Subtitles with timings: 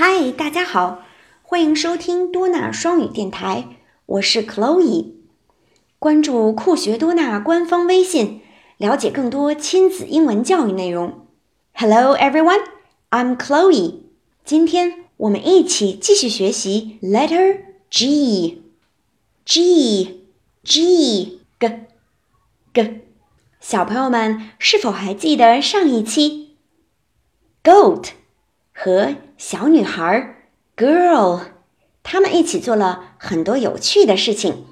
[0.00, 1.02] 嗨，大家好，
[1.42, 3.64] 欢迎收听多纳双语电台，
[4.06, 5.14] 我是 Chloe。
[5.98, 8.40] 关注酷学多纳官方微信，
[8.76, 11.26] 了解更多亲子英文教育内容。
[11.74, 12.60] Hello everyone,
[13.10, 14.02] I'm Chloe。
[14.44, 18.62] 今天我们一起继续学习 Letter G。
[19.44, 20.28] G
[20.62, 21.66] G G
[22.72, 23.00] G。
[23.58, 26.56] 小朋友们是否还记得上一期
[27.64, 28.10] Goat
[28.77, 30.35] 和小女孩
[30.75, 31.41] Girl
[32.03, 34.65] 他们一起做了很多有趣的事情？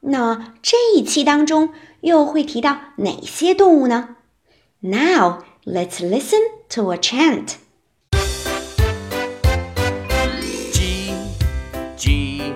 [0.00, 1.70] 那这一期当中
[2.02, 4.16] 又会提到哪些动物呢？
[4.80, 7.54] Now let's listen to a chant.
[10.72, 11.14] G
[11.96, 12.52] G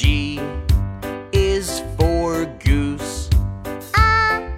[0.00, 0.40] G
[1.30, 3.28] is for goose.
[3.94, 4.48] A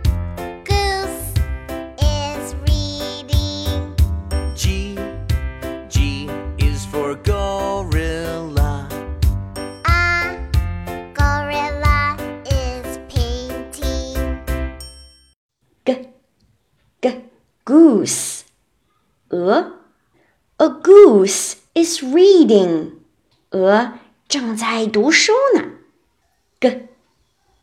[0.63, 1.35] goose
[1.99, 3.91] is reading.
[4.55, 4.97] G
[5.89, 8.87] G is for gorilla.
[9.85, 10.39] A
[11.13, 14.39] gorilla is painting.
[15.85, 16.07] G
[17.03, 17.21] G
[17.65, 18.45] Goose
[19.33, 19.75] 鹅
[20.61, 22.93] A goose is reading
[23.51, 23.99] 鹅
[24.33, 25.63] 正在读书呢。
[26.59, 26.89] G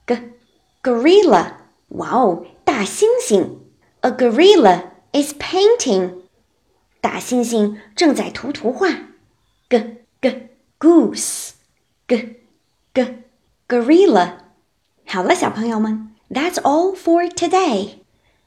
[0.05, 0.21] G
[0.83, 1.53] Gorilla
[1.87, 3.57] 哇哦，大猩猩
[4.01, 6.25] A gorilla is painting
[7.01, 8.87] 大猩猩正在涂图画。
[9.67, 11.53] G G Goose
[12.07, 12.35] G
[12.93, 13.17] G
[13.67, 14.33] Gorilla
[15.07, 17.95] 好了，小朋友们，That's all for today。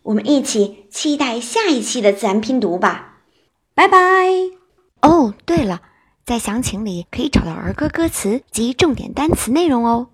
[0.04, 3.24] 我们一起期待下一期的自然拼读吧，
[3.74, 3.98] 拜拜。
[5.00, 5.82] 哦，对了，
[6.24, 10.11] 在详情里可以找到儿歌歌词及重点单词内容哦。